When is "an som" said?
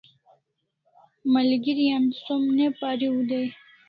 1.95-2.41